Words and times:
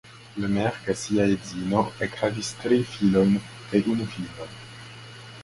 Lemaire 0.43 0.77
kaj 0.85 0.95
sia 1.01 1.27
edzino 1.33 1.83
ekhavis 2.07 2.49
tri 2.63 2.81
filojn 2.95 3.37
kaj 3.69 3.83
unu 3.95 4.09
filinon. 4.17 4.59